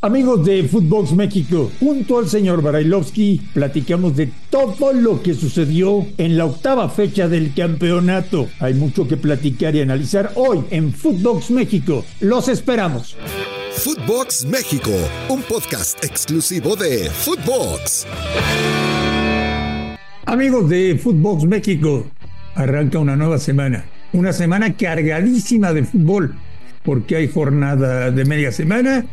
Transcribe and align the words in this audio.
Amigos 0.00 0.44
de 0.44 0.62
Footbox 0.62 1.10
México, 1.10 1.72
junto 1.80 2.20
al 2.20 2.28
señor 2.28 2.62
Barailovsky, 2.62 3.40
platicamos 3.52 4.14
de 4.14 4.30
todo 4.48 4.92
lo 4.92 5.20
que 5.20 5.34
sucedió 5.34 6.06
en 6.18 6.38
la 6.38 6.44
octava 6.44 6.88
fecha 6.88 7.26
del 7.26 7.52
campeonato. 7.52 8.48
Hay 8.60 8.74
mucho 8.74 9.08
que 9.08 9.16
platicar 9.16 9.74
y 9.74 9.80
analizar 9.80 10.30
hoy 10.36 10.60
en 10.70 10.92
Footbox 10.92 11.50
México. 11.50 12.04
Los 12.20 12.46
esperamos. 12.46 13.16
Footbox 13.72 14.44
México, 14.44 14.92
un 15.30 15.42
podcast 15.42 16.04
exclusivo 16.04 16.76
de 16.76 17.10
Footbox. 17.10 18.06
Amigos 20.26 20.68
de 20.68 20.96
Footbox 20.96 21.42
México, 21.42 22.06
arranca 22.54 23.00
una 23.00 23.16
nueva 23.16 23.38
semana. 23.38 23.84
Una 24.12 24.32
semana 24.32 24.76
cargadísima 24.76 25.72
de 25.72 25.82
fútbol, 25.82 26.36
porque 26.84 27.16
hay 27.16 27.26
jornada 27.26 28.12
de 28.12 28.24
media 28.24 28.52
semana 28.52 29.04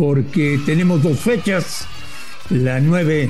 porque 0.00 0.58
tenemos 0.64 1.02
dos 1.02 1.20
fechas, 1.20 1.86
la 2.48 2.80
9 2.80 3.28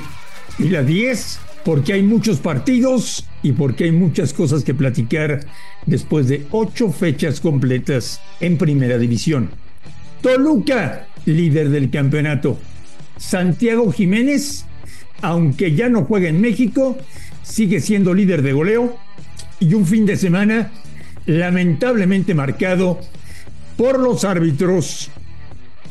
y 0.60 0.68
la 0.68 0.84
10, 0.84 1.40
porque 1.64 1.94
hay 1.94 2.02
muchos 2.04 2.38
partidos 2.38 3.26
y 3.42 3.50
porque 3.50 3.84
hay 3.84 3.90
muchas 3.90 4.32
cosas 4.32 4.62
que 4.62 4.72
platicar 4.72 5.40
después 5.84 6.28
de 6.28 6.46
ocho 6.52 6.92
fechas 6.92 7.40
completas 7.40 8.20
en 8.38 8.56
Primera 8.56 8.98
División. 8.98 9.50
Toluca, 10.22 11.08
líder 11.24 11.70
del 11.70 11.90
campeonato. 11.90 12.56
Santiago 13.16 13.90
Jiménez, 13.90 14.64
aunque 15.22 15.74
ya 15.74 15.88
no 15.88 16.04
juega 16.04 16.28
en 16.28 16.40
México, 16.40 16.96
sigue 17.42 17.80
siendo 17.80 18.14
líder 18.14 18.42
de 18.42 18.52
goleo 18.52 18.96
y 19.58 19.74
un 19.74 19.84
fin 19.84 20.06
de 20.06 20.16
semana 20.16 20.70
lamentablemente 21.26 22.32
marcado 22.32 23.00
por 23.76 23.98
los 23.98 24.24
árbitros 24.24 25.10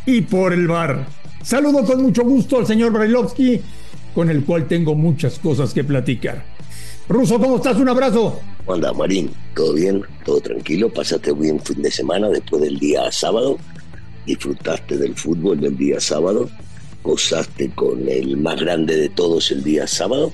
y 0.10 0.22
por 0.22 0.54
el 0.54 0.68
bar. 0.68 1.06
Saludo 1.44 1.86
con 1.86 2.02
mucho 2.02 2.24
gusto 2.24 2.58
al 2.58 2.66
señor 2.66 2.92
Brailovsky, 2.92 3.62
con 4.16 4.30
el 4.30 4.44
cual 4.44 4.68
tengo 4.68 4.96
muchas 4.96 5.38
cosas 5.38 5.74
que 5.74 5.84
platicar. 5.84 6.44
Ruso, 7.08 7.40
¿cómo 7.40 7.58
estás? 7.58 7.78
Un 7.78 7.90
abrazo. 7.90 8.40
Hola, 8.66 8.92
Marín, 8.92 9.30
¿todo 9.56 9.74
bien? 9.74 10.02
¿Todo 10.26 10.42
tranquilo? 10.42 10.90
¿Pasaste 10.90 11.32
buen 11.32 11.60
fin 11.60 11.82
de 11.82 11.92
semana 11.92 12.28
después 12.30 12.62
del 12.64 12.80
día 12.80 13.12
sábado? 13.12 13.58
¿Disfrutaste 14.26 14.98
del 14.98 15.16
fútbol 15.16 15.60
del 15.60 15.78
día 15.78 16.00
sábado? 16.00 16.50
¿Gozaste 17.04 17.70
con 17.72 18.08
el 18.10 18.38
más 18.38 18.60
grande 18.60 18.96
de 18.96 19.10
todos 19.10 19.52
el 19.52 19.64
día 19.64 19.86
sábado? 19.88 20.34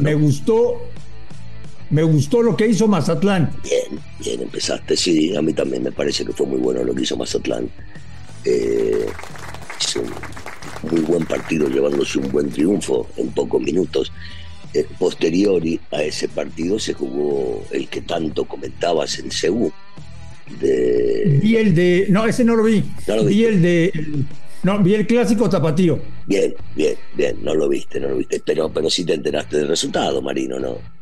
Me 0.00 0.14
gustó 0.14 0.80
me 1.90 2.04
gustó 2.04 2.40
lo 2.40 2.56
que 2.56 2.68
hizo 2.68 2.86
Mazatlán. 2.86 3.50
Bien, 3.64 4.00
bien, 4.20 4.42
empezaste, 4.42 4.96
sí, 4.96 5.34
a 5.34 5.42
mí 5.42 5.52
también 5.52 5.82
me 5.82 5.90
parece 5.90 6.24
que 6.24 6.32
fue 6.32 6.46
muy 6.46 6.60
bueno 6.60 6.84
lo 6.84 6.94
que 6.94 7.02
hizo 7.02 7.16
Mazatlán 7.16 7.68
eh, 8.44 9.06
hizo 9.80 10.00
un 10.00 10.90
muy 10.90 11.00
buen 11.00 11.26
partido 11.26 11.68
llevándose 11.68 12.18
un 12.18 12.30
buen 12.30 12.50
triunfo 12.50 13.08
en 13.16 13.28
pocos 13.30 13.60
minutos. 13.60 14.12
Eh, 14.72 14.86
posteriori 14.98 15.80
a 15.90 16.02
ese 16.02 16.28
partido 16.28 16.78
se 16.78 16.94
jugó 16.94 17.64
el 17.72 17.88
que 17.88 18.02
tanto 18.02 18.44
comentabas 18.44 19.18
en 19.18 19.30
Seúl. 19.30 19.72
De... 20.60 21.38
Vi 21.42 21.56
el 21.56 21.74
de. 21.74 22.06
No, 22.08 22.26
ese 22.26 22.44
no 22.44 22.56
lo 22.56 22.64
vi. 22.64 22.82
vi 23.26 23.44
el 23.44 23.62
de. 23.62 23.92
no, 24.62 24.82
vi 24.82 24.94
el 24.94 25.06
clásico 25.06 25.48
tapatío. 25.48 25.98
Bien, 26.26 26.54
bien, 26.74 26.94
bien. 27.14 27.36
No 27.42 27.54
lo 27.54 27.68
viste, 27.68 28.00
no 28.00 28.08
lo 28.08 28.16
viste. 28.16 28.42
Pero, 28.44 28.68
pero 28.72 28.90
sí 28.90 29.04
te 29.04 29.14
enteraste 29.14 29.58
del 29.58 29.68
resultado, 29.68 30.22
Marino, 30.22 30.58
¿no? 30.58 30.99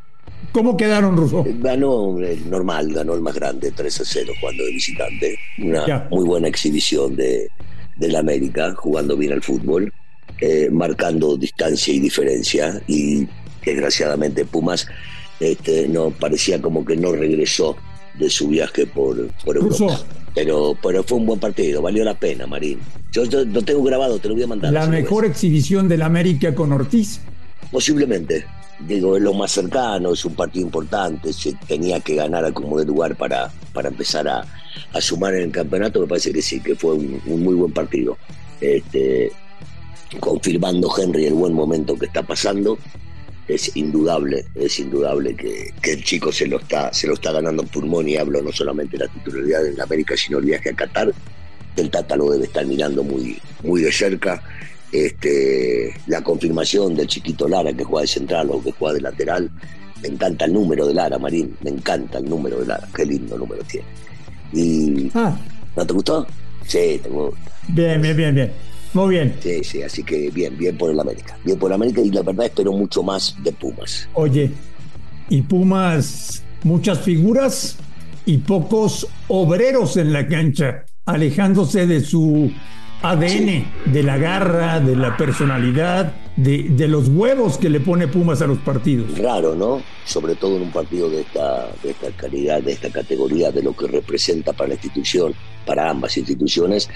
¿Cómo 0.53 0.77
quedaron, 0.77 1.17
Russo? 1.17 1.45
Ganó 1.61 2.19
el 2.19 2.49
normal, 2.49 2.93
ganó 2.93 3.15
el 3.15 3.21
más 3.21 3.35
grande, 3.35 3.71
3 3.71 4.01
a 4.01 4.05
0 4.05 4.33
cuando 4.41 4.65
de 4.65 4.71
visitante. 4.73 5.39
Una 5.59 6.09
muy 6.11 6.25
buena 6.25 6.49
exhibición 6.49 7.15
de, 7.17 7.49
del 7.97 8.17
América, 8.17 8.75
jugando 8.75 9.17
bien 9.17 9.33
al 9.33 9.43
fútbol, 9.43 9.93
eh, 10.41 10.69
marcando 10.71 11.37
distancia 11.37 11.93
y 11.93 12.01
diferencia. 12.01 12.81
Y 12.87 13.27
desgraciadamente 13.65 14.45
Pumas 14.45 14.87
este, 15.41 15.89
no 15.89 16.11
parecía 16.11 16.61
como 16.61 16.85
que 16.85 16.97
no 16.97 17.13
regresó 17.13 17.77
de 18.19 18.31
su 18.31 18.49
viaje 18.49 18.87
por, 18.87 19.29
por 19.45 19.57
Europa. 19.57 20.01
Pero, 20.35 20.77
pero 20.83 21.03
fue 21.03 21.19
un 21.19 21.27
buen 21.27 21.41
partido, 21.41 21.83
valió 21.83 22.05
la 22.05 22.15
pena, 22.15 22.47
Marín. 22.47 22.79
Yo, 23.13 23.25
lo 23.25 23.63
tengo 23.63 23.83
grabado, 23.83 24.19
te 24.19 24.29
lo 24.29 24.35
voy 24.35 24.45
a 24.45 24.47
mandar. 24.47 24.73
¿La 24.73 24.87
mejor 24.87 25.25
exhibición 25.25 25.89
del 25.89 26.03
América 26.03 26.55
con 26.55 26.73
Ortiz? 26.73 27.21
Posiblemente, 27.71 28.45
digo, 28.81 29.17
es 29.17 29.23
lo 29.23 29.35
más 29.35 29.53
cercano, 29.53 30.13
es 30.13 30.25
un 30.25 30.35
partido 30.35 30.67
importante, 30.67 31.33
se 31.33 31.53
tenía 31.67 32.01
que 32.01 32.15
ganar 32.15 32.45
a 32.45 32.53
como 32.53 32.79
de 32.79 32.87
lugar 32.87 33.17
para, 33.17 33.51
para 33.73 33.89
empezar 33.89 34.29
a, 34.29 34.45
sumar 35.01 35.35
en 35.35 35.43
el 35.43 35.51
campeonato, 35.51 36.01
me 36.01 36.07
parece 36.07 36.33
que 36.33 36.43
sí, 36.43 36.61
que 36.61 36.75
fue 36.75 36.95
un, 36.95 37.21
muy 37.25 37.55
buen 37.55 37.73
partido. 37.73 38.17
Este, 38.61 39.31
confirmando 40.21 40.91
Henry 40.97 41.27
el 41.27 41.35
buen 41.35 41.53
momento 41.53 41.97
que 41.97 42.07
está 42.07 42.23
pasando, 42.23 42.79
es 43.49 43.75
indudable, 43.77 44.45
es 44.55 44.79
indudable 44.79 45.35
que, 45.35 45.73
el 45.83 46.05
chico 46.05 46.31
se 46.33 46.47
lo 46.47 46.59
está, 46.59 46.93
se 46.93 47.07
lo 47.07 47.15
está 47.15 47.33
ganando 47.33 47.63
en 47.63 47.69
pulmón 47.69 48.09
y 48.09 48.17
hablo 48.17 48.43
no 48.43 48.53
solamente 48.53 48.97
de 48.97 49.07
la 49.07 49.13
titularidad 49.13 49.67
en 49.67 49.81
América, 49.81 50.17
sino 50.17 50.39
el 50.39 50.45
viaje 50.45 50.71
a 50.71 50.75
Qatar. 50.75 51.13
El 51.77 51.91
Tata 51.91 52.17
lo 52.17 52.31
debe 52.31 52.45
estar 52.45 52.67
mirando 52.67 53.03
muy, 53.05 53.39
muy 53.63 53.83
de 53.83 53.93
cerca 53.93 54.43
este, 54.93 55.95
la 56.07 56.23
confirmación 56.23 56.95
del 56.95 57.07
chiquito 57.07 57.49
Lara 57.49 57.73
que 57.73 57.85
juega 57.85 58.03
de 58.03 58.09
central 58.09 58.49
o 58.51 58.63
que 58.63 58.73
juega 58.73 58.95
de 58.95 59.01
lateral. 59.03 59.51
Me 60.03 60.09
encanta 60.09 60.45
el 60.45 60.53
número 60.53 60.87
de 60.87 60.95
Lara, 60.95 61.19
Marín. 61.19 61.57
Me 61.63 61.71
encanta 61.71 62.19
el 62.19 62.29
número 62.29 62.61
de 62.61 62.67
Lara. 62.67 62.89
Qué 62.95 63.05
lindo 63.05 63.37
número 63.37 63.63
tiene. 63.65 63.87
Y, 64.53 65.11
ah. 65.15 65.37
¿No 65.77 65.87
te 65.87 65.93
gustó? 65.93 66.27
Sí, 66.67 67.01
te 67.03 67.09
gusta. 67.09 67.53
Bien, 67.69 68.01
bien, 68.01 68.17
bien, 68.17 68.35
bien. 68.35 68.53
Muy 68.95 69.11
bien. 69.17 69.35
Sí, 69.41 69.63
sí, 69.63 69.83
así 69.83 70.03
que 70.03 70.31
bien, 70.31 70.57
bien 70.57 70.77
por 70.79 70.91
el 70.91 70.99
América. 70.99 71.37
Bien 71.45 71.59
por 71.59 71.71
el 71.71 71.75
América 71.75 72.01
y 72.01 72.11
la 72.11 72.23
verdad 72.23 72.47
espero 72.47 72.73
mucho 72.73 73.03
más 73.03 73.37
de 73.43 73.53
Pumas. 73.53 74.09
Oye, 74.15 74.51
y 75.29 75.43
Pumas, 75.43 76.43
muchas 76.65 77.01
figuras 77.01 77.77
y 78.25 78.39
pocos 78.39 79.07
obreros 79.29 79.97
en 79.97 80.13
la 80.13 80.27
cancha, 80.27 80.85
alejándose 81.05 81.87
de 81.87 82.01
su 82.01 82.51
ADN, 83.03 83.65
de 83.93 84.03
la 84.03 84.19
garra, 84.19 84.81
de 84.81 84.97
la 84.97 85.17
personalidad, 85.17 86.15
de, 86.37 86.89
los 86.89 87.09
huevos 87.09 87.57
que 87.57 87.69
le 87.69 87.79
pone 87.79 88.09
Pumas 88.09 88.43
a 88.43 88.47
los 88.47 88.59
partidos. 88.59 89.17
Raro, 89.19 89.55
¿no? 89.55 89.83
Sobre 90.05 90.35
todo 90.35 90.57
en 90.57 90.63
un 90.63 90.73
partido 90.73 91.09
de 91.09 91.21
esta, 91.21 91.69
de 91.83 91.91
esta 91.91 92.11
calidad, 92.11 92.61
de 92.61 92.73
esta 92.73 92.91
categoría, 92.91 93.53
de 93.53 93.63
lo 93.63 93.77
que 93.77 93.87
representa 93.87 94.53
para 94.53 94.69
la 94.69 94.75
institución, 94.75 95.33
para 95.65 95.89
ambas 95.89 96.17
instituciones, 96.17 96.89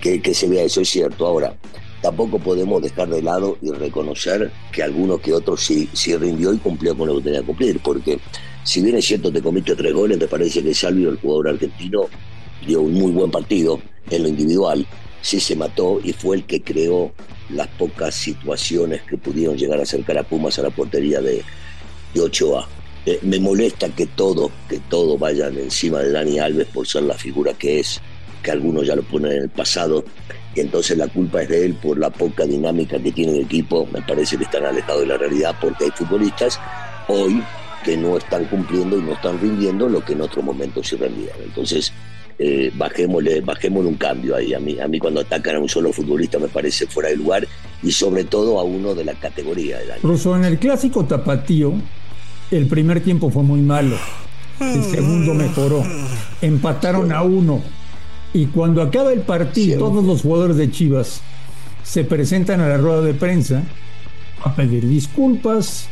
que, 0.00 0.22
que 0.22 0.32
se 0.32 0.48
vea 0.48 0.62
eso, 0.62 0.80
es 0.80 0.90
cierto. 0.90 1.26
Ahora, 1.26 1.54
tampoco 2.02 2.38
podemos 2.38 2.80
dejar 2.80 3.08
de 3.08 3.22
lado 3.22 3.58
y 3.60 3.72
reconocer 3.72 4.52
que 4.70 4.82
algunos 4.84 5.20
que 5.20 5.32
otros 5.32 5.60
sí, 5.60 5.88
sí 5.92 6.16
rindió 6.16 6.52
y 6.52 6.58
cumplió 6.58 6.96
con 6.96 7.08
lo 7.08 7.16
que 7.16 7.22
tenía 7.22 7.40
que 7.40 7.46
cumplir, 7.46 7.80
porque 7.80 8.20
si 8.62 8.80
bien 8.80 8.96
es 8.96 9.06
cierto 9.06 9.32
te 9.32 9.42
comiste 9.42 9.74
tres 9.74 9.92
goles, 9.92 10.18
te 10.18 10.28
parece 10.28 10.62
que 10.62 10.72
Salvio, 10.72 11.10
el 11.10 11.16
jugador 11.16 11.48
argentino, 11.48 12.02
dio 12.66 12.82
un 12.82 12.94
muy 12.94 13.10
buen 13.10 13.30
partido 13.30 13.80
en 14.10 14.22
lo 14.22 14.28
individual, 14.28 14.86
sí 15.20 15.40
se 15.40 15.56
mató 15.56 16.00
y 16.02 16.12
fue 16.12 16.36
el 16.36 16.44
que 16.44 16.62
creó 16.62 17.12
las 17.50 17.68
pocas 17.68 18.14
situaciones 18.14 19.02
que 19.02 19.16
pudieron 19.16 19.56
llegar 19.56 19.78
a 19.78 19.82
acercar 19.82 20.18
a 20.18 20.22
Pumas 20.22 20.58
a 20.58 20.62
la 20.62 20.70
portería 20.70 21.20
de, 21.20 21.42
de 22.14 22.20
Ochoa. 22.20 22.68
Eh, 23.06 23.18
me 23.22 23.38
molesta 23.38 23.88
que 23.88 24.06
todo, 24.06 24.50
que 24.68 24.78
todo 24.78 25.16
vayan 25.16 25.56
encima 25.56 26.00
de 26.00 26.12
Dani 26.12 26.38
Alves 26.38 26.66
por 26.66 26.86
ser 26.86 27.04
la 27.04 27.14
figura 27.14 27.54
que 27.54 27.80
es, 27.80 28.00
que 28.42 28.50
algunos 28.50 28.86
ya 28.86 28.96
lo 28.96 29.02
ponen 29.02 29.32
en 29.32 29.42
el 29.44 29.48
pasado, 29.48 30.04
y 30.54 30.60
entonces 30.60 30.98
la 30.98 31.08
culpa 31.08 31.42
es 31.42 31.48
de 31.48 31.64
él 31.64 31.74
por 31.74 31.98
la 31.98 32.10
poca 32.10 32.44
dinámica 32.44 32.98
que 32.98 33.12
tiene 33.12 33.32
el 33.32 33.44
equipo. 33.44 33.86
Me 33.92 34.02
parece 34.02 34.36
que 34.36 34.44
están 34.44 34.64
alejados 34.64 35.02
de 35.02 35.06
la 35.06 35.16
realidad 35.16 35.54
porque 35.60 35.84
hay 35.84 35.90
futbolistas 35.92 36.58
hoy 37.06 37.42
que 37.84 37.96
no 37.96 38.16
están 38.16 38.44
cumpliendo 38.46 38.98
y 38.98 39.02
no 39.02 39.12
están 39.12 39.40
rindiendo 39.40 39.88
lo 39.88 40.04
que 40.04 40.14
en 40.14 40.22
otro 40.22 40.42
momento 40.42 40.82
sí 40.82 40.96
rendían. 40.96 41.36
Entonces, 41.44 41.92
eh, 42.38 42.70
bajémosle, 42.74 43.40
bajémosle 43.40 43.88
un 43.88 43.96
cambio 43.96 44.36
ahí. 44.36 44.54
A 44.54 44.60
mí, 44.60 44.78
a 44.78 44.86
mí 44.86 44.98
cuando 44.98 45.20
atacan 45.20 45.56
a 45.56 45.58
un 45.58 45.68
solo 45.68 45.92
futbolista 45.92 46.38
me 46.38 46.48
parece 46.48 46.86
fuera 46.86 47.08
de 47.08 47.16
lugar 47.16 47.46
y 47.82 47.90
sobre 47.90 48.24
todo 48.24 48.60
a 48.60 48.64
uno 48.64 48.94
de 48.94 49.04
la 49.04 49.14
categoría 49.14 49.78
del 49.78 49.92
año. 49.92 50.36
en 50.36 50.44
el 50.44 50.58
clásico 50.58 51.04
tapatío, 51.04 51.74
el 52.50 52.66
primer 52.66 53.02
tiempo 53.02 53.30
fue 53.30 53.42
muy 53.42 53.60
malo, 53.60 53.96
el 54.60 54.82
segundo 54.84 55.34
mejoró, 55.34 55.82
empataron 56.40 57.12
a 57.12 57.22
uno. 57.22 57.60
Y 58.32 58.46
cuando 58.46 58.82
acaba 58.82 59.12
el 59.12 59.20
partido, 59.20 59.78
todos 59.78 60.04
los 60.04 60.22
jugadores 60.22 60.56
de 60.56 60.70
Chivas 60.70 61.22
se 61.82 62.04
presentan 62.04 62.60
a 62.60 62.68
la 62.68 62.76
rueda 62.76 63.00
de 63.00 63.14
prensa 63.14 63.62
a 64.44 64.54
pedir 64.54 64.86
disculpas, 64.86 65.88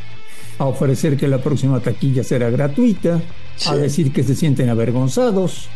a 0.58 0.66
ofrecer 0.66 1.16
que 1.16 1.28
la 1.28 1.38
próxima 1.38 1.80
taquilla 1.80 2.22
será 2.22 2.50
gratuita, 2.50 3.20
a 3.66 3.76
decir 3.76 4.12
que 4.12 4.22
se 4.22 4.34
sienten 4.34 4.68
avergonzados, 4.68 5.68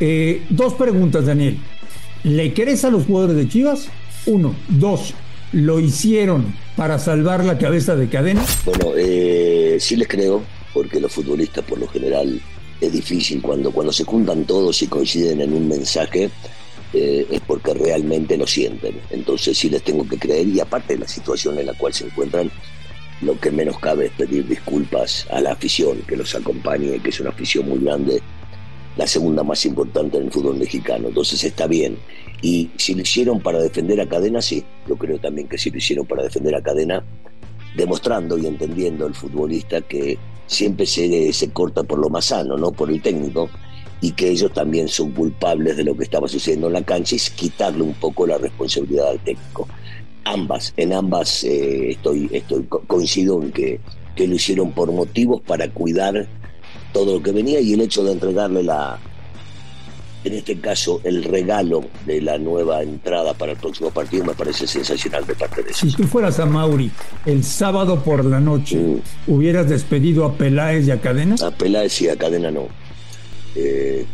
eh, 0.00 0.42
dos 0.50 0.74
preguntas, 0.74 1.26
Daniel. 1.26 1.58
¿Le 2.24 2.52
crees 2.54 2.84
a 2.84 2.90
los 2.90 3.04
jugadores 3.06 3.36
de 3.36 3.48
Chivas? 3.48 3.88
Uno. 4.26 4.54
Dos. 4.68 5.14
¿Lo 5.52 5.78
hicieron 5.80 6.54
para 6.76 6.98
salvar 6.98 7.44
la 7.44 7.56
cabeza 7.56 7.94
de 7.96 8.08
cadena? 8.08 8.44
Bueno, 8.64 8.92
eh, 8.96 9.76
sí 9.80 9.96
les 9.96 10.08
creo, 10.08 10.42
porque 10.74 11.00
los 11.00 11.12
futbolistas 11.12 11.64
por 11.64 11.78
lo 11.78 11.86
general 11.88 12.40
es 12.80 12.92
difícil 12.92 13.40
cuando, 13.40 13.70
cuando 13.70 13.92
se 13.92 14.04
juntan 14.04 14.44
todos 14.44 14.82
y 14.82 14.86
coinciden 14.88 15.40
en 15.40 15.52
un 15.52 15.68
mensaje. 15.68 16.30
eh, 16.92 17.26
es 17.30 17.40
porque 17.40 17.74
realmente 17.74 18.36
lo 18.36 18.46
sienten. 18.46 19.00
Entonces 19.10 19.56
sí 19.58 19.68
les 19.68 19.82
tengo 19.82 20.06
que 20.08 20.18
creer 20.18 20.48
y 20.48 20.60
aparte 20.60 20.94
de 20.94 21.00
la 21.00 21.08
situación 21.08 21.58
en 21.58 21.66
la 21.66 21.74
cual 21.74 21.92
se 21.92 22.06
encuentran, 22.06 22.50
lo 23.22 23.38
que 23.38 23.50
menos 23.50 23.78
cabe 23.78 24.06
es 24.06 24.12
pedir 24.12 24.46
disculpas 24.46 25.26
a 25.30 25.40
la 25.40 25.52
afición 25.52 25.98
que 26.06 26.16
los 26.16 26.34
acompañe, 26.34 26.98
que 27.00 27.10
es 27.10 27.20
una 27.20 27.30
afición 27.30 27.68
muy 27.68 27.78
grande, 27.78 28.20
la 28.96 29.06
segunda 29.06 29.42
más 29.42 29.64
importante 29.66 30.16
en 30.16 30.24
el 30.24 30.32
fútbol 30.32 30.56
mexicano. 30.56 31.08
Entonces 31.08 31.42
está 31.44 31.66
bien. 31.66 31.98
Y 32.42 32.70
si 32.76 32.94
lo 32.94 33.02
hicieron 33.02 33.40
para 33.40 33.60
defender 33.60 34.00
a 34.00 34.08
Cadena, 34.08 34.42
sí, 34.42 34.64
yo 34.88 34.96
creo 34.96 35.18
también 35.18 35.48
que 35.48 35.58
si 35.58 35.70
lo 35.70 35.78
hicieron 35.78 36.06
para 36.06 36.22
defender 36.22 36.54
a 36.54 36.62
Cadena, 36.62 37.04
demostrando 37.76 38.38
y 38.38 38.46
entendiendo 38.46 39.06
el 39.06 39.14
futbolista 39.14 39.80
que 39.82 40.18
siempre 40.46 40.86
se, 40.86 41.32
se 41.32 41.50
corta 41.50 41.82
por 41.82 41.98
lo 41.98 42.08
más 42.08 42.26
sano, 42.26 42.56
no 42.56 42.72
por 42.72 42.90
el 42.90 43.02
técnico, 43.02 43.50
y 44.00 44.12
que 44.12 44.30
ellos 44.30 44.52
también 44.52 44.88
son 44.88 45.12
culpables 45.12 45.76
de 45.76 45.84
lo 45.84 45.96
que 45.96 46.04
estaba 46.04 46.28
sucediendo 46.28 46.66
en 46.68 46.74
la 46.74 46.82
cancha, 46.82 47.16
es 47.16 47.30
quitarle 47.30 47.82
un 47.82 47.94
poco 47.94 48.26
la 48.26 48.38
responsabilidad 48.38 49.10
al 49.10 49.20
técnico. 49.20 49.68
Ambas, 50.24 50.74
en 50.76 50.92
ambas 50.92 51.44
eh, 51.44 51.90
estoy, 51.90 52.28
estoy 52.32 52.64
coincido 52.64 53.42
en 53.42 53.52
que, 53.52 53.80
que 54.14 54.26
lo 54.26 54.34
hicieron 54.34 54.72
por 54.72 54.90
motivos 54.92 55.40
para 55.42 55.68
cuidar 55.70 56.28
todo 56.96 57.12
lo 57.18 57.22
que 57.22 57.30
venía 57.30 57.60
y 57.60 57.74
el 57.74 57.82
hecho 57.82 58.02
de 58.02 58.12
entregarle 58.12 58.62
la, 58.62 58.98
en 60.24 60.32
este 60.32 60.58
caso, 60.58 60.98
el 61.04 61.24
regalo 61.24 61.84
de 62.06 62.22
la 62.22 62.38
nueva 62.38 62.82
entrada 62.82 63.34
para 63.34 63.52
el 63.52 63.58
próximo 63.58 63.90
partido 63.90 64.24
me 64.24 64.32
parece 64.32 64.66
sensacional 64.66 65.26
de 65.26 65.34
parte 65.34 65.62
de 65.62 65.68
ellos. 65.68 65.78
Si 65.78 65.92
tú 65.92 66.04
fueras 66.04 66.40
a 66.40 66.46
Mauri 66.46 66.90
el 67.26 67.44
sábado 67.44 68.02
por 68.02 68.24
la 68.24 68.40
noche, 68.40 68.78
mm. 68.78 69.30
¿hubieras 69.30 69.68
despedido 69.68 70.24
a 70.24 70.32
Peláez 70.38 70.86
y 70.86 70.90
a 70.90 70.98
Cadena? 70.98 71.36
A 71.42 71.50
Peláez 71.50 72.00
y 72.00 72.08
a 72.08 72.16
Cadena 72.16 72.50
no. 72.50 72.66
Eh, 73.54 74.06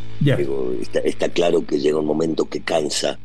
está, 1.05 1.29
claro 1.29 1.64
que 1.64 1.79
llega 1.79 2.00
un 2.00 2.06
momento 2.06 2.46
que 2.46 2.62
cansa 2.62 3.17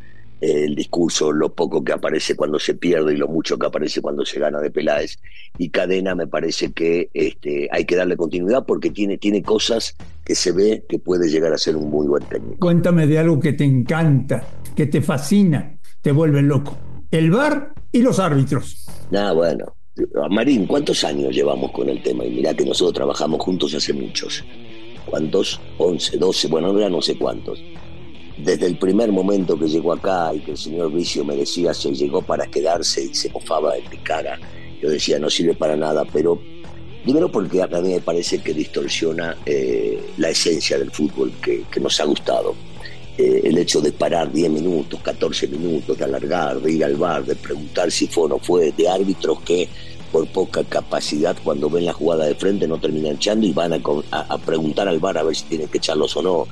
el 0.42 0.76
discurso, 0.76 1.32
lo 1.32 1.54
poco 1.54 1.84
que 1.84 1.94
aparece 1.94 2.36
cuando 2.36 2.60
se 2.60 2.76
pierde 2.76 3.14
y 3.14 3.18
lo 3.18 3.28
mucho 3.28 3.58
que 3.58 3.66
aparece 3.66 4.02
cuando 4.02 4.26
se 4.26 4.40
gana 4.40 4.60
de 4.60 4.70
Peláez. 4.70 5.18
Y 5.58 5.70
Cadena 5.70 6.16
me 6.16 6.28
parece 6.28 6.72
que 6.72 7.10
este, 7.14 7.68
hay 7.72 7.86
que 7.86 7.96
darle 7.96 8.18
continuidad 8.18 8.66
porque 8.66 8.92
tiene, 8.92 9.18
tiene 9.18 9.42
cosas 9.42 9.96
que 10.24 10.36
se 10.36 10.52
ve 10.52 10.86
que 10.88 11.00
puede 11.00 11.30
llegar 11.30 11.54
a 11.54 11.58
ser 11.58 11.76
un 11.76 11.90
muy 11.90 12.08
buen 12.08 12.24
técnico. 12.24 12.60
Cuéntame 12.60 13.08
de 13.08 13.20
algo 13.20 13.40
que 13.40 13.54
te 13.54 13.64
encanta, 13.64 14.44
que 14.76 14.86
te 14.86 15.02
fascina, 15.02 15.78
te 16.02 16.12
vuelve 16.12 16.42
loco. 16.42 16.78
El 17.10 17.32
bar 17.32 17.74
y 17.92 18.02
los 18.02 18.20
árbitros. 18.20 18.86
Ah, 19.14 19.32
bueno. 19.32 19.66
Marín, 20.30 20.68
¿cuántos 20.68 21.04
años 21.04 21.34
llevamos 21.34 21.72
con 21.72 21.90
el 21.90 22.04
tema? 22.04 22.24
Y 22.24 22.30
mira 22.30 22.54
que 22.54 22.64
nosotros 22.64 22.94
trabajamos 22.94 23.40
juntos 23.42 23.74
hace 23.74 23.94
muchos. 23.94 24.44
¿cuántos? 25.08 25.60
11, 25.78 26.18
12, 26.18 26.48
bueno, 26.48 26.68
ahora 26.68 26.90
no 26.90 27.02
sé 27.02 27.18
cuántos. 27.18 27.60
Desde 28.38 28.68
el 28.68 28.78
primer 28.78 29.12
momento 29.12 29.58
que 29.58 29.68
llegó 29.68 29.94
acá 29.94 30.32
y 30.34 30.40
que 30.40 30.52
el 30.52 30.58
señor 30.58 30.92
Vicio 30.92 31.26
me 31.26 31.36
decía 31.36 31.74
se 31.74 31.92
llegó 31.92 32.22
para 32.22 32.46
quedarse 32.46 33.06
y 33.06 33.14
se 33.16 33.30
mofaba 33.30 33.74
de 33.74 33.82
mi 33.90 33.98
cara, 33.98 34.40
yo 34.82 34.90
decía 34.90 35.18
no 35.18 35.30
sirve 35.30 35.56
para 35.56 35.76
nada, 35.76 36.06
pero 36.06 36.40
primero 37.04 37.32
porque 37.32 37.62
a 37.62 37.68
mí 37.68 37.94
me 37.94 38.00
parece 38.00 38.40
que 38.40 38.54
distorsiona 38.54 39.36
eh, 39.46 40.00
la 40.18 40.30
esencia 40.30 40.78
del 40.78 40.92
fútbol 40.92 41.32
que, 41.42 41.64
nos 41.80 42.00
ha 42.00 42.06
gustado. 42.06 42.54
Eh, 43.18 43.42
el 43.46 43.58
hecho 43.58 43.82
de 43.82 43.92
parar 43.92 44.32
10 44.32 44.52
minutos, 44.52 45.00
14 45.02 45.48
minutos, 45.48 45.98
de 45.98 46.04
alargar, 46.04 46.62
de 46.62 46.72
ir 46.72 46.84
al 46.84 46.96
bar, 46.96 47.26
de 47.26 47.36
preguntar 47.36 47.90
si 47.92 48.06
fue 48.06 48.26
o 48.26 48.28
no 48.28 48.38
fue, 48.38 48.72
de 48.72 48.88
árbitros 48.88 49.42
que 49.42 49.68
por 50.12 50.28
poca 50.28 50.64
capacidad 50.64 51.36
cuando 51.44 51.70
ven 51.70 51.86
la 51.86 51.94
jugada 51.94 52.26
de 52.26 52.36
frente 52.36 52.68
no 52.68 52.78
terminan 52.78 53.16
echando 53.16 53.46
y 53.46 53.52
van 53.52 53.74
a, 53.74 54.38
preguntar 54.38 54.88
al 54.88 55.00
bar 55.00 55.18
a 55.18 55.24
ver 55.24 55.36
si 55.36 55.44
tienen 55.46 55.68
que 55.68 55.80
echarlos 55.80 56.16
o 56.18 56.22
no. 56.22 56.48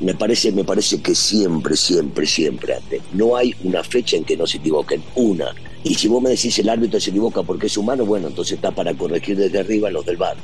Me 0.00 0.14
parece, 0.14 0.52
me 0.52 0.64
parece 0.64 1.02
que 1.02 1.14
siempre, 1.14 1.76
siempre, 1.76 2.26
siempre 2.26 2.74
antes. 2.74 3.02
No 3.12 3.36
hay 3.36 3.54
una 3.62 3.84
fecha 3.84 4.16
en 4.16 4.24
que 4.24 4.36
no 4.36 4.46
se 4.46 4.56
equivoquen. 4.56 5.02
Una. 5.14 5.54
Y 5.84 5.94
si 5.94 6.08
vos 6.08 6.22
me 6.22 6.30
decís 6.30 6.58
el 6.58 6.68
árbitro 6.68 6.98
se 6.98 7.10
equivoca 7.10 7.42
porque 7.42 7.66
es 7.66 7.76
humano, 7.76 8.06
bueno, 8.06 8.28
entonces 8.28 8.54
está 8.54 8.70
para 8.70 8.94
corregir 8.94 9.36
desde 9.36 9.58
arriba 9.58 9.90
los 9.90 10.04
del 10.06 10.16
bar. 10.16 10.36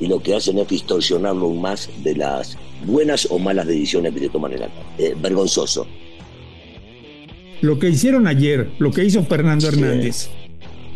Y 0.00 0.06
lo 0.08 0.20
que 0.20 0.34
hacen 0.34 0.58
es 0.58 0.68
distorsionarlo 0.68 1.46
aún 1.46 1.60
más 1.60 1.88
de 2.02 2.16
las 2.16 2.58
buenas 2.84 3.28
o 3.30 3.38
malas 3.38 3.66
decisiones 3.66 4.12
que 4.12 4.20
se 4.20 4.28
toman 4.28 4.52
en 4.54 4.60
la 4.60 4.68
eh, 4.98 5.14
Vergonzoso. 5.20 5.86
Lo 7.60 7.78
que 7.78 7.90
hicieron 7.90 8.26
ayer, 8.26 8.72
lo 8.78 8.90
que 8.90 9.04
hizo 9.04 9.22
Fernando 9.24 9.68
Hernández 9.68 10.28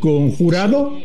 con 0.00 0.32
jurado 0.32 0.98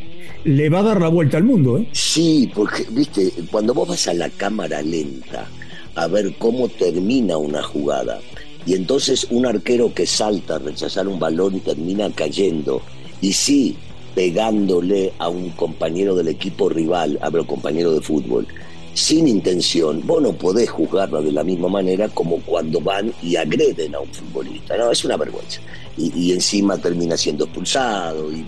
le 0.43 0.69
va 0.69 0.79
a 0.79 0.83
dar 0.83 1.01
la 1.01 1.07
vuelta 1.07 1.37
al 1.37 1.43
mundo. 1.43 1.77
¿eh? 1.77 1.87
Sí, 1.91 2.51
porque, 2.53 2.85
viste, 2.89 3.31
cuando 3.49 3.73
vos 3.73 3.87
vas 3.87 4.07
a 4.07 4.13
la 4.13 4.29
cámara 4.29 4.81
lenta 4.81 5.47
a 5.95 6.07
ver 6.07 6.35
cómo 6.37 6.69
termina 6.69 7.37
una 7.37 7.63
jugada, 7.63 8.19
y 8.65 8.75
entonces 8.75 9.27
un 9.29 9.45
arquero 9.45 9.93
que 9.93 10.05
salta 10.05 10.55
a 10.55 10.59
rechazar 10.59 11.07
un 11.07 11.19
balón 11.19 11.55
y 11.55 11.59
termina 11.59 12.09
cayendo, 12.11 12.81
y 13.21 13.33
sí, 13.33 13.75
pegándole 14.15 15.13
a 15.17 15.29
un 15.29 15.49
compañero 15.51 16.15
del 16.15 16.27
equipo 16.27 16.69
rival, 16.69 17.17
hablo 17.21 17.45
compañero 17.45 17.93
de 17.93 18.01
fútbol, 18.01 18.47
sin 18.93 19.27
intención, 19.27 20.05
vos 20.05 20.21
no 20.21 20.33
podés 20.33 20.69
juzgarla 20.69 21.21
de 21.21 21.31
la 21.31 21.43
misma 21.43 21.67
manera 21.67 22.07
como 22.09 22.37
cuando 22.41 22.79
van 22.79 23.11
y 23.23 23.35
agreden 23.35 23.95
a 23.95 23.99
un 23.99 24.13
futbolista. 24.13 24.77
No, 24.77 24.91
es 24.91 25.03
una 25.03 25.17
vergüenza. 25.17 25.59
Y, 25.97 26.11
y 26.15 26.31
encima 26.31 26.77
termina 26.77 27.17
siendo 27.17 27.45
expulsado 27.45 28.31
y, 28.31 28.45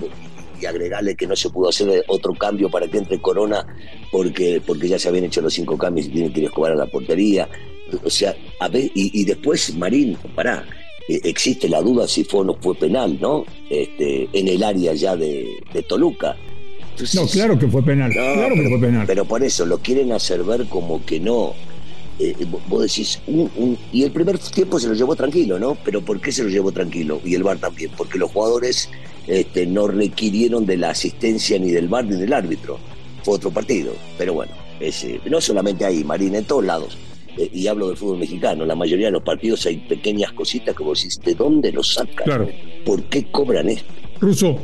y 0.61 0.65
agregarle 0.65 1.15
que 1.15 1.27
no 1.27 1.35
se 1.35 1.49
pudo 1.49 1.69
hacer 1.69 2.03
otro 2.07 2.33
cambio 2.33 2.69
para 2.69 2.87
que 2.87 2.97
entre 2.97 3.19
Corona 3.19 3.65
porque, 4.11 4.61
porque 4.65 4.87
ya 4.87 4.99
se 4.99 5.09
habían 5.09 5.25
hecho 5.25 5.41
los 5.41 5.53
cinco 5.53 5.77
cambios 5.77 6.07
y 6.07 6.09
tiene 6.09 6.31
que 6.31 6.39
ir 6.39 6.45
a 6.45 6.49
escobar 6.49 6.71
a 6.71 6.75
la 6.75 6.85
portería. 6.85 7.49
O 8.03 8.09
sea, 8.09 8.35
a 8.59 8.67
ver, 8.67 8.89
y, 8.93 9.23
después 9.25 9.75
Marín, 9.75 10.17
pará, 10.33 10.65
eh, 11.07 11.19
existe 11.23 11.69
la 11.69 11.81
duda 11.81 12.07
si 12.07 12.23
fue 12.23 12.41
o 12.41 12.43
no 12.43 12.55
fue 12.55 12.75
penal, 12.75 13.17
¿no? 13.19 13.45
Este, 13.69 14.27
en 14.33 14.47
el 14.47 14.63
área 14.63 14.93
ya 14.93 15.15
de, 15.15 15.61
Toluca. 15.87 16.35
no, 17.13 17.27
claro 17.27 17.59
que 17.59 17.67
fue 17.67 17.83
penal, 17.83 18.11
claro 18.11 18.55
que 18.55 18.69
fue 18.69 18.79
penal. 18.79 19.05
Pero 19.05 19.25
por 19.25 19.43
eso 19.43 19.65
lo 19.65 19.77
quieren 19.79 20.11
hacer 20.11 20.43
ver 20.43 20.65
como 20.65 21.05
que 21.05 21.19
no. 21.19 21.53
Eh, 22.17 22.33
vos 22.69 22.81
decís, 22.81 23.19
y 23.91 24.03
el 24.03 24.11
primer 24.11 24.39
tiempo 24.39 24.79
se 24.79 24.87
lo 24.87 24.93
llevó 24.93 25.15
tranquilo, 25.15 25.59
¿no? 25.59 25.77
Pero 25.83 26.01
¿por 26.01 26.21
qué 26.21 26.31
se 26.31 26.43
lo 26.43 26.49
llevó 26.49 26.71
tranquilo? 26.71 27.19
Y 27.25 27.35
el 27.35 27.43
VAR 27.43 27.57
también, 27.57 27.91
porque 27.97 28.17
los 28.17 28.31
jugadores 28.31 28.89
este, 29.27 29.65
no 29.65 29.87
requirieron 29.87 30.65
de 30.65 30.77
la 30.77 30.91
asistencia 30.91 31.57
ni 31.59 31.71
del 31.71 31.87
VAR 31.87 32.05
ni 32.05 32.15
del 32.15 32.33
árbitro. 32.33 32.79
Fue 33.23 33.35
otro 33.35 33.51
partido, 33.51 33.93
pero 34.17 34.33
bueno, 34.33 34.51
ese, 34.79 35.19
no 35.25 35.41
solamente 35.41 35.85
ahí, 35.85 36.03
Marina, 36.03 36.37
en 36.37 36.45
todos 36.45 36.63
lados. 36.63 36.97
Eh, 37.37 37.49
y 37.53 37.67
hablo 37.67 37.87
del 37.87 37.97
fútbol 37.97 38.19
mexicano, 38.19 38.65
la 38.65 38.75
mayoría 38.75 39.07
de 39.07 39.13
los 39.13 39.23
partidos 39.23 39.65
hay 39.65 39.77
pequeñas 39.77 40.31
cositas 40.31 40.75
que 40.75 40.83
vos 40.83 40.99
decís, 40.99 41.19
¿de 41.23 41.33
dónde 41.35 41.71
lo 41.71 41.83
sacan? 41.83 42.23
Claro. 42.23 42.49
¿Por 42.85 43.03
qué 43.03 43.25
cobran 43.25 43.69
esto? 43.69 43.91
Ruso, 44.21 44.59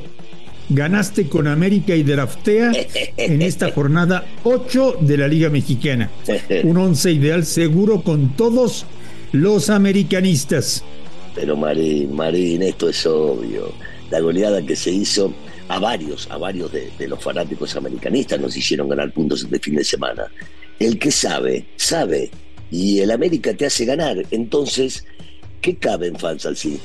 ganaste 0.70 1.28
con 1.28 1.48
América 1.48 1.96
y 1.96 2.04
Draftea 2.04 2.72
en 3.18 3.42
esta 3.42 3.72
jornada 3.76 4.26
8 4.44 4.98
de 5.02 5.18
la 5.18 5.28
Liga 5.28 5.50
Mexicana. 5.50 6.10
Un 6.64 6.78
once 6.78 7.12
ideal 7.12 7.46
seguro 7.46 8.02
con 8.02 8.36
todos 8.36 8.86
los 9.32 9.70
americanistas. 9.70 10.84
Pero 11.36 11.56
Marín, 11.56 12.14
Marín, 12.14 12.62
esto 12.62 12.90
es 12.90 13.06
obvio. 13.06 13.74
La 14.12 14.20
goleada 14.20 14.62
que 14.66 14.76
se 14.76 14.92
hizo 14.92 15.34
a 15.68 15.80
varios, 15.80 16.30
a 16.30 16.38
varios 16.38 16.72
de, 16.72 16.92
los 17.08 17.24
fanáticos 17.24 17.76
americanistas 17.76 18.40
nos 18.40 18.56
hicieron 18.56 18.90
ganar 18.90 19.12
puntos 19.12 19.50
de 19.50 19.60
fin 19.60 19.76
de 19.76 19.84
semana. 19.84 20.26
El 20.80 21.00
que 21.00 21.12
sabe, 21.12 21.66
sabe. 21.78 22.30
Y 22.70 23.00
el 23.00 23.12
América 23.12 23.54
te 23.54 23.66
hace 23.66 23.86
ganar. 23.86 24.18
Entonces, 24.32 25.06
¿qué 25.62 25.76
cabe 25.76 26.08
en 26.08 26.16
Fansalsi? 26.16 26.80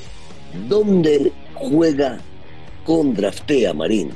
¿Dónde 0.67 1.31
juega 1.53 2.19
con 2.87 3.13
Draftea 3.13 3.73
Marín. 3.73 4.11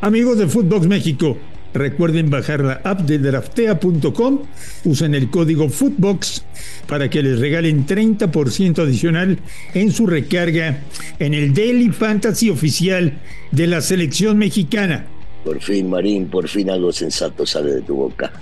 Amigos 0.00 0.38
de 0.38 0.46
Footbox 0.46 0.86
México, 0.86 1.36
recuerden 1.74 2.30
bajar 2.30 2.60
la 2.60 2.80
app 2.84 3.00
de 3.00 3.18
draftea.com, 3.18 4.40
usen 4.84 5.14
el 5.14 5.30
código 5.30 5.68
Footbox 5.68 6.44
para 6.86 7.08
que 7.08 7.22
les 7.22 7.38
regalen 7.38 7.86
30% 7.86 8.78
adicional 8.80 9.38
en 9.74 9.92
su 9.92 10.06
recarga 10.06 10.82
en 11.18 11.34
el 11.34 11.54
Daily 11.54 11.90
Fantasy 11.90 12.50
oficial 12.50 13.20
de 13.50 13.66
la 13.66 13.80
selección 13.80 14.38
mexicana. 14.38 15.06
Por 15.44 15.60
fin, 15.60 15.88
Marín, 15.88 16.28
por 16.28 16.48
fin 16.48 16.70
algo 16.70 16.92
sensato 16.92 17.46
sale 17.46 17.74
de 17.74 17.82
tu 17.82 17.94
boca. 17.94 18.32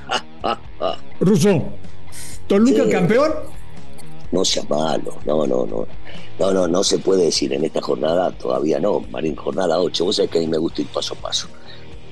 Ruso, 1.20 1.72
¿Toluca 2.48 2.88
campeón? 2.88 3.32
No 4.32 4.44
sea 4.44 4.62
malo, 4.64 5.16
no, 5.24 5.46
no, 5.46 5.66
no. 5.66 5.86
No, 6.38 6.52
no, 6.52 6.68
no 6.68 6.84
se 6.84 6.98
puede 6.98 7.24
decir 7.24 7.52
en 7.52 7.64
esta 7.64 7.80
jornada, 7.80 8.30
todavía 8.32 8.78
no, 8.78 9.00
Marín, 9.10 9.34
jornada 9.34 9.80
8. 9.80 10.04
Vos 10.04 10.16
sabés 10.16 10.30
que 10.30 10.38
a 10.38 10.40
mí 10.40 10.46
me 10.46 10.58
gusta 10.58 10.82
ir 10.82 10.88
paso 10.88 11.14
a 11.14 11.16
paso. 11.18 11.48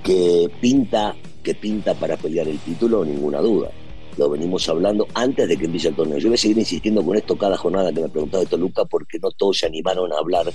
Que 0.07 0.49
pinta, 0.61 1.17
que 1.43 1.57
pinta 1.57 1.93
para 1.93 2.17
pelear 2.17 2.47
el 2.47 2.61
título, 2.61 3.05
ninguna 3.05 3.41
duda. 3.41 3.71
Lo 4.17 4.31
venimos 4.31 4.69
hablando 4.69 5.09
antes 5.15 5.49
de 5.49 5.57
que 5.57 5.65
empiece 5.65 5.89
el 5.89 5.97
torneo. 5.97 6.19
Yo 6.19 6.29
voy 6.29 6.37
a 6.37 6.39
seguir 6.39 6.59
insistiendo 6.59 7.05
con 7.05 7.17
esto 7.17 7.37
cada 7.37 7.57
jornada 7.57 7.93
que 7.93 8.03
me 8.03 8.09
preguntado 8.09 8.45
de 8.45 8.49
Toluca, 8.49 8.85
porque 8.85 9.19
no 9.19 9.33
todos 9.33 9.59
se 9.59 9.67
animaron 9.67 10.13
a 10.13 10.19
hablar 10.19 10.47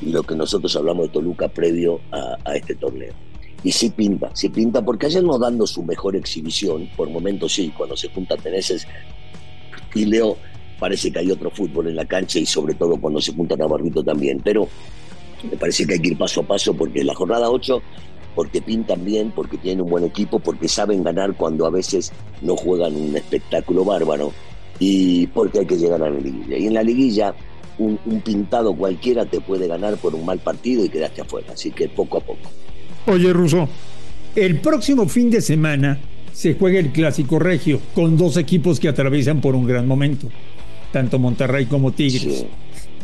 lo 0.00 0.22
que 0.22 0.34
nosotros 0.34 0.74
hablamos 0.76 1.08
de 1.08 1.12
Toluca 1.12 1.46
previo 1.48 2.00
a, 2.10 2.38
a 2.42 2.56
este 2.56 2.74
torneo. 2.74 3.12
Y 3.62 3.70
sí 3.70 3.90
pinta, 3.90 4.30
sí 4.32 4.48
pinta, 4.48 4.82
porque 4.82 5.06
ayer 5.06 5.22
no 5.22 5.38
dando 5.38 5.66
su 5.66 5.82
mejor 5.82 6.16
exhibición, 6.16 6.88
por 6.96 7.10
momentos 7.10 7.52
sí, 7.52 7.70
cuando 7.76 7.98
se 7.98 8.08
juntan 8.08 8.38
teneses 8.40 8.88
y 9.94 10.06
Leo 10.06 10.38
parece 10.78 11.12
que 11.12 11.18
hay 11.18 11.30
otro 11.30 11.50
fútbol 11.50 11.88
en 11.88 11.96
la 11.96 12.06
cancha 12.06 12.38
y 12.38 12.46
sobre 12.46 12.72
todo 12.72 12.96
cuando 12.98 13.20
se 13.20 13.34
junta 13.34 13.56
Navarrito 13.56 14.02
también. 14.02 14.40
Pero 14.42 14.66
me 15.50 15.56
parece 15.58 15.86
que 15.86 15.94
hay 15.94 16.00
que 16.00 16.08
ir 16.08 16.18
paso 16.18 16.40
a 16.40 16.44
paso 16.44 16.74
porque 16.74 17.04
la 17.04 17.14
jornada 17.14 17.50
8 17.50 17.82
porque 18.36 18.60
pintan 18.60 19.02
bien, 19.04 19.32
porque 19.34 19.56
tienen 19.56 19.80
un 19.80 19.90
buen 19.90 20.04
equipo, 20.04 20.38
porque 20.38 20.68
saben 20.68 21.02
ganar 21.02 21.34
cuando 21.34 21.66
a 21.66 21.70
veces 21.70 22.12
no 22.42 22.54
juegan 22.54 22.94
un 22.94 23.16
espectáculo 23.16 23.82
bárbaro 23.82 24.32
y 24.78 25.26
porque 25.28 25.60
hay 25.60 25.66
que 25.66 25.78
llegar 25.78 26.02
a 26.02 26.10
la 26.10 26.20
liguilla. 26.20 26.58
Y 26.58 26.66
en 26.66 26.74
la 26.74 26.82
liguilla 26.82 27.34
un, 27.78 27.98
pintado 28.20 28.74
cualquiera 28.76 29.24
te 29.24 29.40
puede 29.40 29.66
ganar 29.66 29.96
por 29.96 30.14
un 30.14 30.26
mal 30.26 30.38
partido 30.38 30.84
y 30.84 30.90
quedaste 30.90 31.22
afuera, 31.22 31.54
así 31.54 31.70
que 31.70 31.88
poco 31.88 32.18
a 32.18 32.20
poco. 32.20 32.50
Oye, 33.06 33.32
Russo, 33.32 33.68
el 34.34 34.60
próximo 34.60 35.08
fin 35.08 35.30
de 35.30 35.40
semana 35.40 35.98
se 36.34 36.54
juega 36.54 36.78
el 36.78 36.92
Clásico 36.92 37.38
Regio 37.38 37.80
con 37.94 38.18
dos 38.18 38.36
equipos 38.36 38.78
que 38.78 38.88
atraviesan 38.88 39.40
por 39.40 39.54
un 39.54 39.66
gran 39.66 39.88
momento, 39.88 40.28
tanto 40.92 41.18
Monterrey 41.18 41.64
como 41.64 41.92
Tigres 41.92 42.44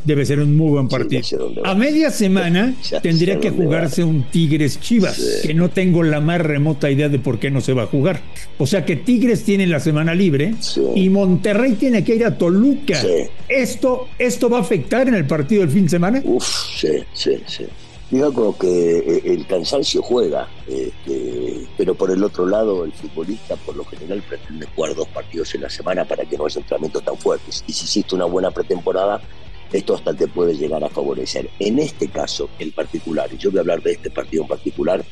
debe 0.04 0.26
ser 0.26 0.40
un 0.40 0.56
muy 0.56 0.70
buen 0.70 0.88
partido. 0.88 1.22
a 1.64 1.74
media 1.74 2.10
semana 2.10 2.74
tendría 3.02 3.38
que 3.40 3.50
jugarse 3.50 4.04
un 4.04 4.24
Tigres 4.24 4.80
Chivas, 4.80 5.42
que 5.42 5.54
no 5.54 5.70
tengo 5.70 6.02
la 6.02 6.20
más 6.20 6.40
remota 6.40 6.90
idea 6.90 7.08
de 7.08 7.18
por 7.18 7.38
qué 7.38 7.50
no 7.50 7.60
se 7.60 7.72
va 7.72 7.84
a 7.84 7.86
jugar. 7.86 8.20
O 8.58 8.66
sea 8.66 8.84
que 8.84 8.96
Tigres 8.96 9.44
tiene 9.44 9.66
la 9.66 9.80
semana 9.80 10.14
libre 10.14 10.54
y 10.94 11.08
Monterrey 11.08 11.72
tiene 11.74 12.04
que 12.04 12.16
ir 12.16 12.24
a 12.24 12.36
Toluca. 12.36 13.00
¿Esto, 13.48 14.08
¿Esto 14.18 14.48
va 14.48 14.58
a 14.58 14.60
afectar 14.60 15.08
en 15.08 15.14
el 15.14 15.26
partido 15.26 15.62
del 15.62 15.70
fin 15.70 15.84
de 15.84 15.90
semana? 15.90 16.22
Uf, 16.24 16.46
sí, 16.76 17.04
sí, 17.12 17.42
sí. 17.46 17.64
Digo 18.12 18.54
que 18.58 18.98
eh, 18.98 19.22
el 19.24 19.46
cansancio 19.46 20.02
juega, 20.02 20.46
este, 20.68 21.66
pero 21.78 21.94
por 21.94 22.10
el 22.10 22.22
otro 22.22 22.46
lado, 22.46 22.84
el 22.84 22.92
futbolista 22.92 23.56
por 23.56 23.74
lo 23.74 23.86
general 23.86 24.22
pretende 24.28 24.66
jugar 24.66 24.94
dos 24.94 25.08
partidos 25.08 25.54
en 25.54 25.62
la 25.62 25.70
semana 25.70 26.04
para 26.04 26.26
que 26.26 26.36
no 26.36 26.44
haya 26.44 26.60
entrenamientos 26.60 27.02
tan 27.02 27.16
fuertes. 27.16 27.64
Y 27.66 27.72
si 27.72 27.86
hiciste 27.86 28.14
una 28.14 28.26
buena 28.26 28.50
pretemporada, 28.50 29.22
esto 29.72 29.94
hasta 29.94 30.14
te 30.14 30.28
puede 30.28 30.54
llegar 30.54 30.84
a 30.84 30.88
favorecer. 30.88 31.48
En 31.58 31.78
este 31.78 32.08
caso, 32.08 32.48
en 32.58 32.72
particular, 32.72 33.32
y 33.32 33.38
yo 33.38 33.50
voy 33.50 33.58
a 33.58 33.60
hablar 33.62 33.82
de 33.82 33.92
este 33.92 34.10
partido 34.10 34.42
en 34.42 34.48
particular, 34.48 35.04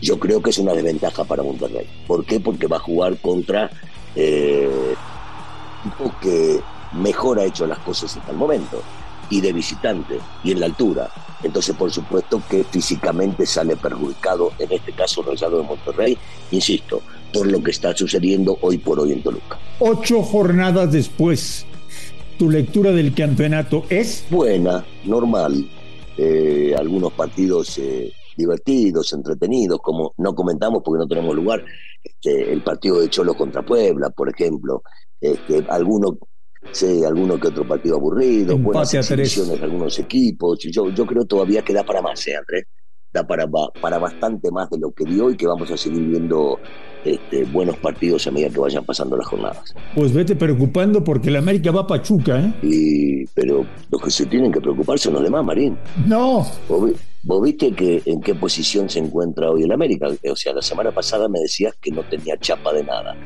yo 0.00 0.18
creo 0.18 0.42
que 0.42 0.50
es 0.50 0.58
una 0.58 0.72
desventaja 0.72 1.24
para 1.24 1.42
Monterrey. 1.42 1.86
¿Por 2.06 2.24
qué? 2.24 2.40
Porque 2.40 2.66
va 2.66 2.76
a 2.76 2.80
jugar 2.80 3.18
contra 3.18 3.70
eh, 4.14 4.94
tipo 5.82 6.14
que 6.20 6.60
mejor 6.92 7.38
ha 7.40 7.44
hecho 7.44 7.66
las 7.66 7.78
cosas 7.80 8.16
hasta 8.16 8.32
el 8.32 8.36
momento, 8.38 8.82
y 9.28 9.40
de 9.40 9.52
visitante, 9.52 10.18
y 10.42 10.52
en 10.52 10.60
la 10.60 10.66
altura. 10.66 11.10
Entonces, 11.42 11.74
por 11.76 11.90
supuesto 11.90 12.42
que 12.48 12.64
físicamente 12.64 13.46
sale 13.46 13.76
perjudicado, 13.76 14.52
en 14.58 14.72
este 14.72 14.92
caso 14.92 15.22
Rayado 15.22 15.58
de 15.58 15.62
Monterrey, 15.62 16.18
insisto, 16.50 17.00
por 17.32 17.46
lo 17.46 17.62
que 17.62 17.70
está 17.70 17.94
sucediendo 17.94 18.58
hoy 18.60 18.78
por 18.78 18.98
hoy 19.00 19.12
en 19.12 19.22
Toluca. 19.22 19.58
Ocho 19.78 20.22
jornadas 20.22 20.92
después, 20.92 21.64
¿Tu 22.40 22.48
lectura 22.48 22.90
del 22.90 23.12
campeonato 23.12 23.84
es? 23.90 24.24
Buena, 24.30 24.82
normal. 25.04 25.62
Eh, 26.16 26.74
algunos 26.74 27.12
partidos 27.12 27.76
eh, 27.76 28.10
divertidos, 28.34 29.12
entretenidos, 29.12 29.78
como 29.82 30.14
no 30.16 30.34
comentamos 30.34 30.80
porque 30.82 31.00
no 31.00 31.06
tenemos 31.06 31.36
lugar, 31.36 31.62
este, 32.02 32.50
el 32.50 32.62
partido 32.62 32.98
de 32.98 33.10
Cholo 33.10 33.34
contra 33.34 33.60
Puebla, 33.62 34.08
por 34.08 34.30
ejemplo, 34.30 34.82
este, 35.20 35.66
alguno, 35.68 36.16
sí, 36.72 37.04
alguno 37.04 37.38
que 37.38 37.48
otro 37.48 37.68
partido 37.68 37.96
aburrido, 37.96 38.56
buenas 38.56 38.94
exhibiciones 38.94 39.58
de 39.58 39.64
algunos 39.66 39.98
equipos, 39.98 40.60
yo, 40.60 40.88
yo 40.88 41.04
creo 41.04 41.26
todavía 41.26 41.60
que 41.60 41.74
da 41.74 41.84
para 41.84 42.00
más, 42.00 42.26
¿eh, 42.26 42.36
Andrés? 42.36 42.64
Da 43.12 43.26
para, 43.26 43.48
para 43.80 43.98
bastante 43.98 44.50
más 44.50 44.70
de 44.70 44.78
lo 44.78 44.92
que 44.92 45.04
dio 45.04 45.30
y 45.30 45.36
que 45.36 45.46
vamos 45.46 45.70
a 45.70 45.76
seguir 45.76 46.02
viendo 46.06 46.58
este, 47.04 47.44
buenos 47.44 47.76
partidos 47.78 48.26
a 48.26 48.30
medida 48.30 48.50
que 48.50 48.60
vayan 48.60 48.84
pasando 48.84 49.16
las 49.16 49.26
jornadas. 49.26 49.74
Pues 49.94 50.12
vete 50.12 50.36
preocupando 50.36 51.02
porque 51.02 51.28
el 51.30 51.36
América 51.36 51.70
va 51.70 51.82
a 51.82 51.86
Pachuca, 51.86 52.38
¿eh? 52.38 52.54
Y, 52.62 53.26
pero 53.28 53.64
los 53.90 54.02
que 54.02 54.10
se 54.10 54.26
tienen 54.26 54.52
que 54.52 54.60
preocupar 54.60 54.98
son 54.98 55.14
los 55.14 55.22
demás, 55.22 55.44
Marín. 55.44 55.78
No. 56.06 56.46
¿Vos, 57.22 57.42
viste 57.42 57.72
que, 57.72 58.02
en 58.04 58.20
qué 58.20 58.34
posición 58.34 58.88
se 58.90 58.98
encuentra 58.98 59.50
hoy 59.50 59.62
el 59.62 59.72
América? 59.72 60.08
O 60.30 60.36
sea, 60.36 60.52
la 60.52 60.62
semana 60.62 60.90
pasada 60.90 61.28
me 61.28 61.40
decías 61.40 61.74
que 61.80 61.90
no 61.90 62.02
tenía 62.02 62.36
chapa 62.38 62.72
de 62.72 62.84
nada. 62.84 63.16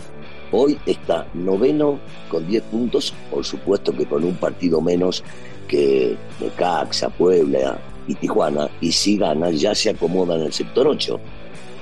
Hoy 0.52 0.78
está 0.86 1.26
noveno 1.34 1.98
con 2.30 2.46
10 2.46 2.62
puntos, 2.64 3.12
por 3.30 3.44
supuesto 3.44 3.92
que 3.92 4.06
con 4.06 4.24
un 4.24 4.36
partido 4.36 4.80
menos 4.80 5.24
que 5.66 6.16
Caxa, 6.56 7.08
Puebla 7.08 7.78
y 8.06 8.14
Tijuana, 8.14 8.68
y 8.80 8.92
si 8.92 9.16
gana 9.16 9.50
ya 9.50 9.74
se 9.74 9.90
acomoda 9.90 10.36
en 10.36 10.42
el 10.42 10.52
sector 10.52 10.86
8 10.86 11.20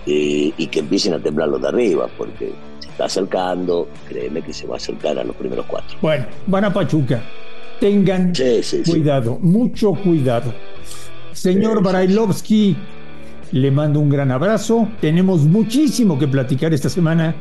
y 0.07 0.67
que 0.67 0.81
empiecen 0.81 1.15
a 1.15 1.19
temblar 1.19 1.49
los 1.49 1.63
de 1.63 1.69
arriba, 1.69 2.09
porque 2.19 2.53
se 2.81 2.89
está 2.89 3.05
acercando, 3.05 3.89
créeme 4.09 4.43
que 4.43 4.53
se 4.53 4.67
va 4.67 4.75
a 4.75 4.77
acercar 4.77 5.19
a 5.19 5.25
los 5.25 5.37
primeros 5.37 5.67
cuatro. 5.67 5.97
Bueno, 6.01 6.27
van 6.47 6.65
a 6.65 6.73
Pachuca. 6.73 7.23
Tengan 7.81 8.33
cuidado, 8.85 9.39
mucho 9.41 9.93
cuidado. 9.93 10.53
Señor 11.33 11.83
Barailovsky, 11.83 12.77
le 13.53 13.71
mando 13.71 14.01
un 14.01 14.09
gran 14.09 14.31
abrazo. 14.31 14.89
Tenemos 15.01 15.43
muchísimo 15.43 16.19
que 16.19 16.29
platicar 16.29 16.73
esta 16.73 16.89
semana 16.89 17.35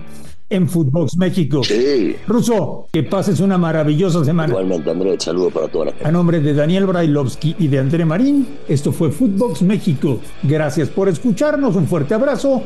en 0.51 0.69
Footbox 0.69 1.17
México. 1.17 1.63
Sí. 1.63 2.15
Ruso, 2.27 2.87
que 2.91 3.03
pases 3.03 3.39
una 3.39 3.57
maravillosa 3.57 4.23
semana. 4.23 4.49
Igualmente, 4.49 4.91
André, 4.91 5.19
saludo 5.19 5.49
para 5.49 5.67
toda 5.67 5.85
la 5.85 5.91
gente. 5.91 6.07
A 6.07 6.11
nombre 6.11 6.39
de 6.39 6.53
Daniel 6.53 6.85
Brailovsky 6.85 7.55
y 7.57 7.67
de 7.67 7.79
André 7.79 8.05
Marín, 8.05 8.47
esto 8.67 8.91
fue 8.91 9.09
Footbox 9.09 9.63
México. 9.63 10.19
Gracias 10.43 10.89
por 10.89 11.09
escucharnos, 11.09 11.75
un 11.75 11.87
fuerte 11.87 12.13
abrazo 12.13 12.61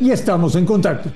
y 0.00 0.10
estamos 0.10 0.54
en 0.56 0.64
contacto. 0.64 1.10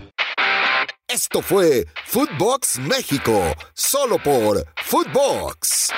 Esto 1.09 1.41
fue 1.41 1.87
Footbox 2.05 2.81
México, 2.81 3.41
solo 3.73 4.19
por 4.23 4.63
Footbox. 4.85 5.89